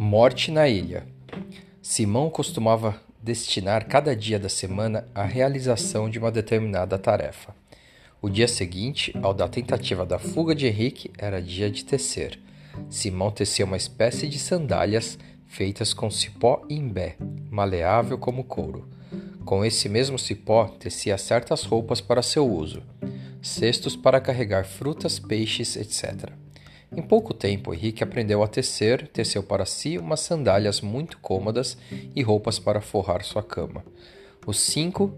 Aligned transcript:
Morte 0.00 0.52
na 0.52 0.68
ilha. 0.68 1.04
Simão 1.82 2.30
costumava 2.30 3.02
destinar 3.20 3.88
cada 3.88 4.14
dia 4.14 4.38
da 4.38 4.48
semana 4.48 5.08
à 5.12 5.24
realização 5.24 6.08
de 6.08 6.20
uma 6.20 6.30
determinada 6.30 6.96
tarefa. 6.96 7.52
O 8.22 8.30
dia 8.30 8.46
seguinte, 8.46 9.12
ao 9.20 9.34
da 9.34 9.48
tentativa 9.48 10.06
da 10.06 10.16
fuga 10.16 10.54
de 10.54 10.68
Henrique, 10.68 11.10
era 11.18 11.42
dia 11.42 11.68
de 11.68 11.84
tecer. 11.84 12.38
Simão 12.88 13.32
tecia 13.32 13.64
uma 13.64 13.76
espécie 13.76 14.28
de 14.28 14.38
sandálias 14.38 15.18
feitas 15.48 15.92
com 15.92 16.08
cipó 16.08 16.64
imbé, 16.70 17.16
maleável 17.50 18.16
como 18.16 18.44
couro. 18.44 18.88
Com 19.44 19.64
esse 19.64 19.88
mesmo 19.88 20.16
cipó, 20.16 20.68
tecia 20.78 21.18
certas 21.18 21.64
roupas 21.64 22.00
para 22.00 22.22
seu 22.22 22.48
uso, 22.48 22.84
cestos 23.42 23.96
para 23.96 24.20
carregar 24.20 24.64
frutas, 24.64 25.18
peixes, 25.18 25.74
etc. 25.74 26.30
Em 26.98 27.02
pouco 27.02 27.32
tempo, 27.32 27.72
Henrique 27.72 28.02
aprendeu 28.02 28.42
a 28.42 28.48
tecer, 28.48 29.06
teceu 29.06 29.40
para 29.40 29.64
si 29.64 29.96
umas 29.96 30.18
sandálias 30.18 30.80
muito 30.80 31.16
cômodas 31.18 31.78
e 32.12 32.20
roupas 32.22 32.58
para 32.58 32.80
forrar 32.80 33.22
sua 33.22 33.40
cama. 33.40 33.84
Os 34.44 34.58
cinco 34.58 35.14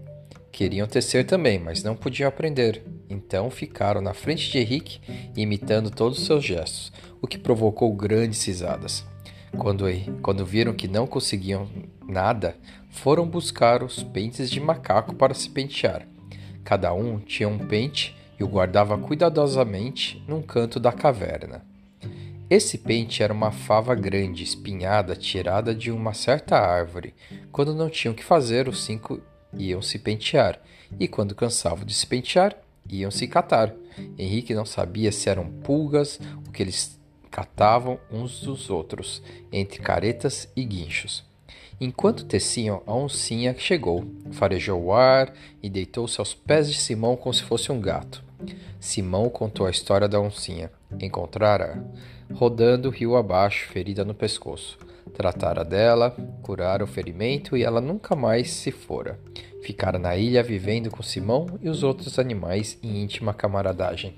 queriam 0.51 0.85
tecer 0.85 1.25
também, 1.25 1.57
mas 1.57 1.81
não 1.81 1.95
podiam 1.95 2.29
aprender. 2.29 2.83
Então 3.09 3.49
ficaram 3.49 3.99
na 3.99 4.13
frente 4.13 4.51
de 4.51 4.59
Henrique, 4.59 5.01
imitando 5.35 5.89
todos 5.89 6.19
os 6.19 6.25
seus 6.27 6.45
gestos, 6.45 6.93
o 7.19 7.25
que 7.25 7.39
provocou 7.39 7.91
grandes 7.95 8.45
risadas. 8.45 9.03
Quando, 9.57 9.85
quando 10.21 10.45
viram 10.45 10.75
que 10.75 10.87
não 10.87 11.07
conseguiam 11.07 11.67
nada, 12.07 12.55
foram 12.91 13.27
buscar 13.27 13.81
os 13.81 14.03
pentes 14.03 14.51
de 14.51 14.59
macaco 14.59 15.15
para 15.15 15.33
se 15.33 15.49
pentear. 15.49 16.07
Cada 16.63 16.93
um 16.93 17.17
tinha 17.17 17.49
um 17.49 17.57
pente 17.57 18.15
e 18.39 18.43
o 18.43 18.47
guardava 18.47 18.99
cuidadosamente 18.99 20.23
num 20.27 20.43
canto 20.43 20.79
da 20.79 20.91
caverna. 20.91 21.70
Esse 22.51 22.77
pente 22.77 23.23
era 23.23 23.31
uma 23.31 23.49
fava 23.49 23.95
grande, 23.95 24.43
espinhada, 24.43 25.15
tirada 25.15 25.73
de 25.73 25.89
uma 25.89 26.13
certa 26.13 26.57
árvore. 26.57 27.15
Quando 27.49 27.73
não 27.73 27.89
tinham 27.89 28.13
que 28.13 28.25
fazer, 28.25 28.67
os 28.67 28.83
cinco 28.83 29.21
iam 29.57 29.81
se 29.81 29.97
pentear, 29.97 30.61
e 30.99 31.07
quando 31.07 31.33
cansavam 31.33 31.85
de 31.85 31.93
se 31.93 32.05
pentear, 32.05 32.53
iam 32.89 33.09
se 33.09 33.25
catar. 33.25 33.73
Henrique 34.17 34.53
não 34.53 34.65
sabia 34.65 35.13
se 35.13 35.29
eram 35.29 35.49
pulgas 35.49 36.19
o 36.45 36.51
que 36.51 36.61
eles 36.61 36.99
catavam 37.29 37.97
uns 38.11 38.41
dos 38.41 38.69
outros, 38.69 39.23
entre 39.49 39.79
caretas 39.79 40.49
e 40.53 40.65
guinchos. 40.65 41.23
Enquanto 41.79 42.25
teciam, 42.25 42.83
a 42.85 42.93
oncinha 42.93 43.55
chegou, 43.57 44.05
farejou 44.33 44.83
o 44.83 44.93
ar 44.93 45.33
e 45.63 45.69
deitou-se 45.69 46.19
aos 46.19 46.33
pés 46.33 46.69
de 46.69 46.77
Simão 46.77 47.15
como 47.15 47.33
se 47.33 47.43
fosse 47.43 47.71
um 47.71 47.79
gato. 47.79 48.21
Simão 48.77 49.29
contou 49.29 49.65
a 49.65 49.71
história 49.71 50.09
da 50.09 50.19
oncinha. 50.19 50.69
Encontrara 50.99 51.83
rodando 52.33 52.89
rio 52.89 53.15
abaixo, 53.15 53.67
ferida 53.67 54.03
no 54.03 54.13
pescoço. 54.13 54.77
Tratara 55.13 55.63
dela, 55.63 56.15
curara 56.41 56.83
o 56.83 56.87
ferimento 56.87 57.57
e 57.57 57.63
ela 57.63 57.81
nunca 57.81 58.15
mais 58.15 58.51
se 58.51 58.71
fora. 58.71 59.19
Ficara 59.61 59.99
na 59.99 60.15
ilha 60.15 60.41
vivendo 60.41 60.89
com 60.89 61.03
Simão 61.03 61.59
e 61.61 61.69
os 61.69 61.83
outros 61.83 62.17
animais 62.17 62.77
em 62.81 63.03
íntima 63.03 63.33
camaradagem. 63.33 64.15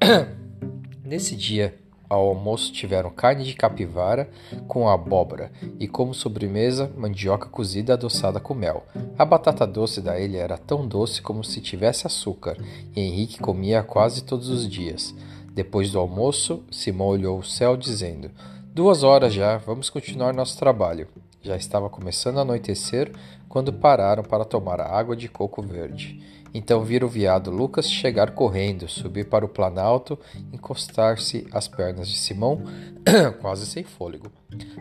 Nesse 1.04 1.34
dia, 1.34 1.74
ao 2.10 2.26
almoço 2.28 2.72
tiveram 2.72 3.08
carne 3.08 3.44
de 3.44 3.54
capivara 3.54 4.28
com 4.66 4.88
abóbora 4.88 5.52
e 5.78 5.86
como 5.86 6.12
sobremesa 6.12 6.90
mandioca 6.96 7.48
cozida 7.48 7.94
adoçada 7.94 8.40
com 8.40 8.52
mel. 8.52 8.84
A 9.16 9.24
batata 9.24 9.64
doce 9.64 10.00
da 10.00 10.18
ilha 10.18 10.38
era 10.38 10.58
tão 10.58 10.86
doce 10.86 11.22
como 11.22 11.44
se 11.44 11.60
tivesse 11.60 12.06
açúcar 12.06 12.56
e 12.96 13.00
Henrique 13.00 13.38
comia 13.38 13.82
quase 13.84 14.24
todos 14.24 14.48
os 14.48 14.68
dias. 14.68 15.14
Depois 15.54 15.90
do 15.90 15.98
almoço, 15.98 16.64
Simão 16.70 17.08
olhou 17.08 17.38
o 17.38 17.44
céu 17.44 17.76
dizendo: 17.76 18.30
Duas 18.72 19.02
horas 19.02 19.34
já, 19.34 19.56
vamos 19.56 19.90
continuar 19.90 20.32
nosso 20.32 20.58
trabalho. 20.58 21.08
Já 21.42 21.56
estava 21.56 21.90
começando 21.90 22.38
a 22.38 22.42
anoitecer 22.42 23.10
quando 23.48 23.72
pararam 23.72 24.22
para 24.22 24.44
tomar 24.44 24.80
a 24.80 24.96
água 24.96 25.16
de 25.16 25.28
coco 25.28 25.60
verde. 25.60 26.22
Então 26.52 26.84
viram 26.84 27.06
o 27.06 27.10
viado 27.10 27.50
Lucas 27.50 27.88
chegar 27.90 28.32
correndo, 28.32 28.88
subir 28.88 29.28
para 29.28 29.44
o 29.44 29.48
planalto, 29.48 30.18
encostar-se 30.52 31.46
às 31.52 31.68
pernas 31.68 32.08
de 32.08 32.16
Simão, 32.16 32.62
quase 33.40 33.66
sem 33.66 33.84
fôlego. 33.84 34.30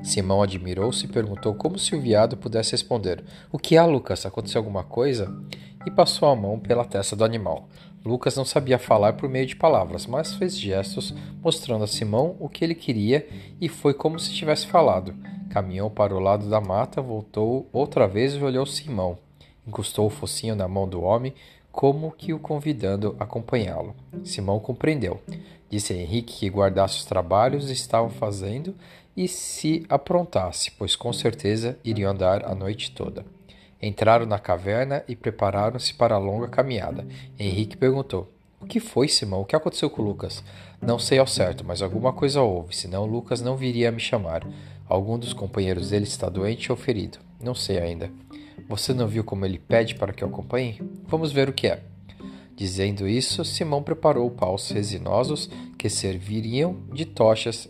Simão 0.03 0.41
admirou-se 0.41 1.05
e 1.05 1.09
perguntou 1.09 1.53
como 1.53 1.77
se 1.77 1.95
o 1.95 2.01
viado 2.01 2.37
pudesse 2.37 2.71
responder: 2.71 3.23
O 3.51 3.59
que 3.59 3.77
há, 3.77 3.85
Lucas? 3.85 4.25
Aconteceu 4.25 4.59
alguma 4.59 4.83
coisa? 4.83 5.33
E 5.85 5.91
passou 5.91 6.29
a 6.29 6.35
mão 6.35 6.59
pela 6.59 6.85
testa 6.85 7.15
do 7.15 7.23
animal. 7.23 7.67
Lucas 8.05 8.35
não 8.35 8.45
sabia 8.45 8.79
falar 8.79 9.13
por 9.13 9.27
meio 9.27 9.45
de 9.45 9.55
palavras, 9.55 10.05
mas 10.05 10.33
fez 10.33 10.57
gestos 10.57 11.13
mostrando 11.43 11.83
a 11.83 11.87
Simão 11.87 12.35
o 12.39 12.47
que 12.47 12.63
ele 12.63 12.75
queria 12.75 13.27
e 13.59 13.67
foi 13.67 13.93
como 13.93 14.19
se 14.19 14.33
tivesse 14.33 14.67
falado. 14.67 15.13
Caminhou 15.49 15.89
para 15.89 16.15
o 16.15 16.19
lado 16.19 16.49
da 16.49 16.61
mata, 16.61 17.01
voltou 17.01 17.67
outra 17.73 18.07
vez 18.07 18.35
e 18.35 18.43
olhou 18.43 18.65
Simão. 18.65 19.17
Encostou 19.67 20.07
o 20.07 20.09
focinho 20.09 20.55
na 20.55 20.67
mão 20.67 20.87
do 20.87 21.01
homem, 21.01 21.33
como 21.71 22.11
que 22.11 22.33
o 22.33 22.39
convidando 22.39 23.15
a 23.19 23.23
acompanhá-lo. 23.23 23.95
Simão 24.23 24.59
compreendeu. 24.59 25.21
Disse 25.69 25.93
a 25.93 25.95
Henrique 25.95 26.39
que 26.39 26.49
guardasse 26.49 26.97
os 26.97 27.05
trabalhos 27.05 27.65
que 27.65 27.73
estavam 27.73 28.09
fazendo 28.09 28.75
e 29.15 29.27
se 29.27 29.85
aprontasse, 29.89 30.71
pois 30.71 30.95
com 30.95 31.11
certeza 31.11 31.77
iriam 31.83 32.11
andar 32.11 32.45
a 32.45 32.55
noite 32.55 32.91
toda. 32.91 33.25
Entraram 33.81 34.25
na 34.25 34.37
caverna 34.37 35.03
e 35.07 35.15
prepararam-se 35.15 35.93
para 35.93 36.15
a 36.15 36.19
longa 36.19 36.47
caminhada. 36.47 37.07
Henrique 37.37 37.77
perguntou: 37.77 38.31
O 38.59 38.65
que 38.65 38.79
foi, 38.79 39.07
Simão? 39.07 39.41
O 39.41 39.45
que 39.45 39.55
aconteceu 39.55 39.89
com 39.89 40.01
Lucas? 40.01 40.43
Não 40.81 40.99
sei 40.99 41.19
ao 41.19 41.27
certo, 41.27 41.63
mas 41.65 41.81
alguma 41.81 42.11
coisa 42.11 42.41
houve, 42.41 42.75
senão 42.75 43.05
Lucas 43.05 43.41
não 43.41 43.55
viria 43.55 43.89
a 43.89 43.91
me 43.91 43.99
chamar. 43.99 44.45
Algum 44.87 45.17
dos 45.17 45.33
companheiros 45.33 45.91
dele 45.91 46.05
está 46.05 46.27
doente 46.29 46.71
ou 46.71 46.77
ferido. 46.77 47.19
Não 47.41 47.53
sei 47.53 47.79
ainda. 47.79 48.11
Você 48.67 48.93
não 48.93 49.07
viu 49.07 49.23
como 49.23 49.45
ele 49.45 49.59
pede 49.59 49.95
para 49.95 50.13
que 50.13 50.23
eu 50.23 50.27
acompanhe? 50.27 50.81
Vamos 51.07 51.31
ver 51.31 51.47
o 51.47 51.53
que 51.53 51.67
é. 51.67 51.81
Dizendo 52.55 53.07
isso, 53.07 53.45
Simão 53.45 53.81
preparou 53.81 54.29
paus 54.29 54.69
resinosos 54.69 55.49
que 55.77 55.89
serviriam 55.89 56.75
de 56.91 57.05
tochas 57.05 57.69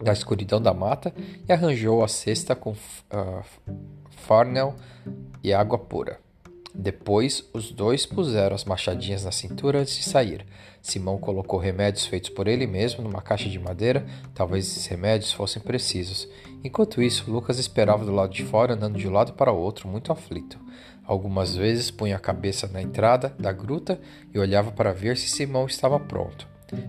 da 0.00 0.12
escuridão 0.12 0.60
da 0.60 0.72
mata 0.72 1.12
e 1.48 1.52
arranjou 1.52 2.04
a 2.04 2.08
cesta 2.08 2.54
com 2.54 2.70
uh, 2.70 3.44
farnel 4.16 4.74
e 5.42 5.52
água 5.52 5.78
pura. 5.78 6.18
Depois, 6.78 7.48
os 7.54 7.70
dois 7.70 8.04
puseram 8.04 8.54
as 8.54 8.64
machadinhas 8.64 9.24
na 9.24 9.32
cintura 9.32 9.80
antes 9.80 9.96
de 9.96 10.04
sair. 10.04 10.44
Simão 10.82 11.16
colocou 11.16 11.58
remédios 11.58 12.04
feitos 12.04 12.28
por 12.28 12.46
ele 12.46 12.66
mesmo 12.66 13.02
numa 13.02 13.22
caixa 13.22 13.48
de 13.48 13.58
madeira, 13.58 14.06
talvez 14.34 14.66
esses 14.66 14.86
remédios 14.86 15.32
fossem 15.32 15.62
precisos. 15.62 16.28
Enquanto 16.62 17.02
isso, 17.02 17.30
Lucas 17.30 17.58
esperava 17.58 18.04
do 18.04 18.12
lado 18.12 18.34
de 18.34 18.44
fora, 18.44 18.74
andando 18.74 18.98
de 18.98 19.08
um 19.08 19.12
lado 19.12 19.32
para 19.32 19.50
o 19.50 19.56
outro, 19.56 19.88
muito 19.88 20.12
aflito. 20.12 20.58
Algumas 21.04 21.56
vezes 21.56 21.90
punha 21.90 22.16
a 22.16 22.20
cabeça 22.20 22.66
na 22.66 22.82
entrada 22.82 23.34
da 23.38 23.52
gruta 23.52 23.98
e 24.34 24.38
olhava 24.38 24.70
para 24.70 24.92
ver 24.92 25.16
se 25.16 25.28
Simão 25.28 25.64
estava 25.66 25.98
pronto. 25.98 26.46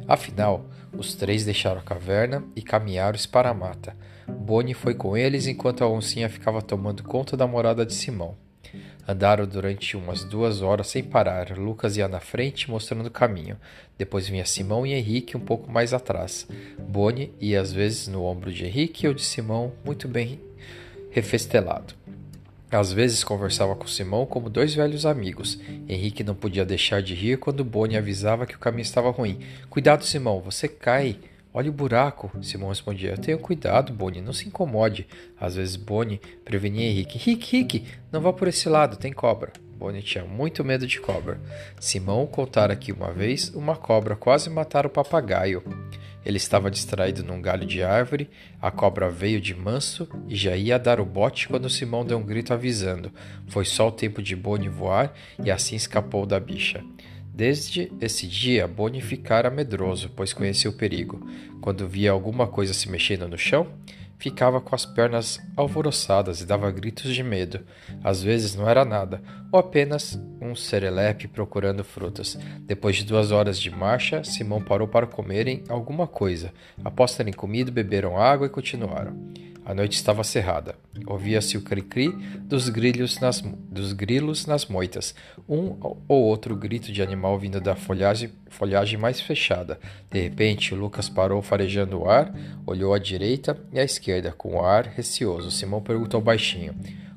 Afinal, 0.07 0.65
os 0.91 1.13
três 1.13 1.45
deixaram 1.45 1.79
a 1.79 1.83
caverna 1.83 2.43
e 2.55 2.61
caminharam-se 2.61 3.27
para 3.27 3.49
a 3.49 3.53
mata. 3.53 3.95
Boni 4.27 4.73
foi 4.73 4.93
com 4.93 5.15
eles 5.15 5.47
enquanto 5.47 5.83
a 5.83 5.89
oncinha 5.89 6.29
ficava 6.29 6.61
tomando 6.61 7.03
conta 7.03 7.37
da 7.37 7.47
morada 7.47 7.85
de 7.85 7.93
Simão. 7.93 8.35
Andaram 9.07 9.47
durante 9.47 9.95
umas 9.95 10.25
duas 10.25 10.61
horas 10.61 10.87
sem 10.87 11.01
parar. 11.01 11.57
Lucas 11.57 11.95
ia 11.95 12.09
na 12.09 12.19
frente, 12.19 12.69
mostrando 12.69 13.07
o 13.07 13.11
caminho. 13.11 13.57
Depois 13.97 14.27
vinha 14.27 14.45
Simão 14.45 14.85
e 14.85 14.93
Henrique 14.93 15.37
um 15.37 15.39
pouco 15.39 15.71
mais 15.71 15.93
atrás. 15.93 16.45
Boni 16.77 17.31
ia 17.39 17.61
às 17.61 17.71
vezes 17.71 18.07
no 18.07 18.23
ombro 18.23 18.51
de 18.51 18.65
Henrique 18.65 19.07
ou 19.07 19.13
de 19.13 19.23
Simão, 19.23 19.71
muito 19.85 20.09
bem 20.09 20.41
refestelado. 21.09 21.93
Às 22.69 22.91
vezes 22.91 23.23
conversava 23.23 23.77
com 23.77 23.87
Simão 23.87 24.25
como 24.25 24.49
dois 24.49 24.75
velhos 24.75 25.05
amigos. 25.05 25.57
Henrique 25.87 26.21
não 26.21 26.35
podia 26.35 26.65
deixar 26.65 27.01
de 27.01 27.13
rir 27.13 27.37
quando 27.37 27.63
Boni 27.63 27.95
avisava 27.95 28.45
que 28.45 28.55
o 28.55 28.59
caminho 28.59 28.81
estava 28.81 29.09
ruim. 29.09 29.39
Cuidado, 29.69 30.03
Simão, 30.03 30.41
você 30.41 30.67
cai. 30.67 31.17
Olha 31.57 31.71
o 31.71 31.73
buraco, 31.73 32.29
Simão 32.43 32.69
respondia. 32.69 33.17
Tenha 33.17 33.35
cuidado, 33.35 33.91
Bonnie, 33.91 34.21
não 34.21 34.31
se 34.31 34.47
incomode. 34.47 35.07
Às 35.41 35.55
vezes 35.55 35.75
Bonnie 35.75 36.21
prevenia 36.45 36.85
Henrique. 36.85 37.17
Rick, 37.17 37.57
Rick, 37.57 37.83
não 38.11 38.21
vá 38.21 38.31
por 38.31 38.47
esse 38.47 38.69
lado, 38.69 38.95
tem 38.95 39.11
cobra. 39.11 39.51
Bonnie 39.75 40.03
tinha 40.03 40.23
muito 40.23 40.63
medo 40.63 40.85
de 40.85 40.99
cobra. 40.99 41.41
Simão 41.79 42.27
contara 42.27 42.75
que 42.75 42.91
uma 42.91 43.11
vez 43.11 43.49
uma 43.55 43.75
cobra 43.75 44.15
quase 44.15 44.51
matara 44.51 44.85
o 44.85 44.91
papagaio. 44.91 45.63
Ele 46.23 46.37
estava 46.37 46.69
distraído 46.69 47.23
num 47.23 47.41
galho 47.41 47.65
de 47.65 47.81
árvore, 47.81 48.29
a 48.61 48.69
cobra 48.69 49.09
veio 49.09 49.41
de 49.41 49.55
manso 49.55 50.07
e 50.27 50.35
já 50.35 50.55
ia 50.55 50.77
dar 50.77 50.99
o 50.99 51.05
bote 51.05 51.47
quando 51.47 51.71
Simão 51.71 52.05
deu 52.05 52.19
um 52.19 52.23
grito 52.23 52.53
avisando. 52.53 53.11
Foi 53.47 53.65
só 53.65 53.87
o 53.87 53.91
tempo 53.91 54.21
de 54.21 54.35
Bonnie 54.35 54.69
voar 54.69 55.11
e 55.43 55.49
assim 55.49 55.75
escapou 55.75 56.23
da 56.23 56.39
bicha. 56.39 56.83
Desde 57.37 57.91
esse 58.01 58.25
dia, 58.25 58.67
Boni 58.67 58.99
ficara 58.99 59.51
medroso, 59.51 60.09
pois 60.15 60.33
conhecia 60.33 60.71
o 60.71 60.73
perigo. 60.73 61.21
Quando 61.61 61.87
via 61.87 62.09
alguma 62.09 62.47
coisa 62.47 62.73
se 62.73 62.89
mexendo 62.89 63.27
no 63.27 63.37
chão, 63.37 63.67
ficava 64.17 64.59
com 64.59 64.73
as 64.73 64.87
pernas 64.87 65.39
alvoroçadas 65.55 66.41
e 66.41 66.47
dava 66.47 66.71
gritos 66.71 67.13
de 67.13 67.21
medo. 67.21 67.59
Às 68.03 68.23
vezes 68.23 68.55
não 68.55 68.67
era 68.67 68.83
nada, 68.83 69.21
ou 69.51 69.59
apenas 69.59 70.19
um 70.41 70.55
serelepe 70.55 71.27
procurando 71.27 71.83
frutas. 71.83 72.39
Depois 72.61 72.95
de 72.95 73.05
duas 73.05 73.31
horas 73.31 73.59
de 73.59 73.69
marcha, 73.69 74.23
Simão 74.23 74.59
parou 74.59 74.87
para 74.87 75.05
comerem 75.05 75.63
alguma 75.69 76.07
coisa. 76.07 76.51
Após 76.83 77.15
terem 77.15 77.31
comido, 77.31 77.71
beberam 77.71 78.17
água 78.17 78.47
e 78.47 78.49
continuaram. 78.49 79.15
A 79.67 79.73
noite 79.73 79.97
estava 79.97 80.23
cerrada. 80.23 80.75
Ouvia-se 81.05 81.57
o 81.57 81.61
cri-cri 81.61 82.07
dos, 82.45 82.71
dos 83.69 83.91
grilos 83.91 84.45
nas 84.45 84.65
moitas, 84.67 85.13
um 85.47 85.75
ou 86.07 86.23
outro 86.23 86.55
grito 86.55 86.89
de 86.89 87.03
animal 87.03 87.37
vindo 87.37 87.59
da 87.59 87.75
folhagem, 87.75 88.31
folhagem 88.47 88.97
mais 88.97 89.19
fechada. 89.19 89.77
De 90.09 90.21
repente, 90.21 90.73
Lucas 90.73 91.09
parou 91.09 91.41
farejando 91.41 91.99
o 91.99 92.09
ar, 92.09 92.33
olhou 92.65 92.93
à 92.93 92.97
direita 92.97 93.61
e 93.73 93.77
à 93.77 93.83
esquerda 93.83 94.31
com 94.31 94.55
o 94.55 94.61
ar 94.63 94.85
receoso. 94.85 95.51
Simão 95.51 95.81
perguntou 95.81 96.21
baixinho: 96.21 96.73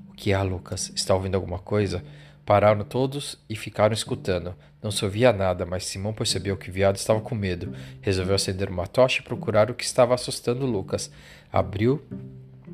O 0.08 0.12
que 0.12 0.32
há, 0.32 0.42
Lucas? 0.42 0.90
Está 0.92 1.14
ouvindo 1.14 1.36
alguma 1.36 1.60
coisa? 1.60 2.02
Pararam 2.44 2.84
todos 2.84 3.38
e 3.48 3.54
ficaram 3.54 3.94
escutando. 3.94 4.54
Não 4.82 4.90
se 4.90 5.04
ouvia 5.04 5.32
nada, 5.32 5.66
mas 5.66 5.84
Simão 5.84 6.12
percebeu 6.12 6.56
que 6.56 6.70
o 6.70 6.72
viado 6.72 6.96
estava 6.96 7.20
com 7.20 7.34
medo. 7.34 7.72
Resolveu 8.00 8.34
acender 8.34 8.68
uma 8.68 8.86
tocha 8.86 9.20
e 9.20 9.24
procurar 9.24 9.70
o 9.70 9.74
que 9.74 9.84
estava 9.84 10.14
assustando 10.14 10.66
Lucas. 10.66 11.10
Abriu 11.52 12.02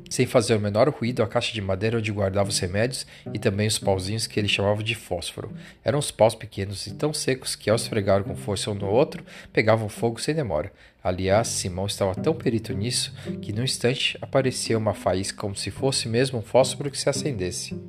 sem 0.09 0.25
fazer 0.25 0.55
o 0.55 0.59
menor 0.59 0.89
ruído, 0.89 1.21
a 1.21 1.27
caixa 1.27 1.53
de 1.53 1.61
madeira 1.61 1.97
onde 1.97 2.11
guardava 2.11 2.49
os 2.49 2.59
remédios 2.59 3.05
e 3.33 3.39
também 3.39 3.67
os 3.67 3.77
pauzinhos 3.77 4.27
que 4.27 4.39
ele 4.39 4.47
chamava 4.47 4.81
de 4.83 4.95
fósforo. 4.95 5.51
Eram 5.83 5.99
os 5.99 6.11
paus 6.11 6.35
pequenos 6.35 6.87
e 6.87 6.93
tão 6.93 7.13
secos 7.13 7.55
que, 7.55 7.69
ao 7.69 7.75
esfregar 7.75 8.23
com 8.23 8.35
força 8.35 8.71
um 8.71 8.73
no 8.73 8.87
outro, 8.87 9.23
pegavam 9.51 9.89
fogo 9.89 10.19
sem 10.19 10.33
demora. 10.33 10.71
Aliás, 11.03 11.47
Simão 11.47 11.85
estava 11.85 12.15
tão 12.15 12.33
perito 12.33 12.73
nisso 12.73 13.13
que, 13.41 13.53
num 13.53 13.63
instante, 13.63 14.17
aparecia 14.21 14.77
uma 14.77 14.93
faísca 14.93 15.39
como 15.39 15.55
se 15.55 15.71
fosse 15.71 16.07
mesmo 16.07 16.39
um 16.39 16.41
fósforo 16.41 16.91
que 16.91 16.99
se 16.99 17.09
acendesse. 17.09 17.79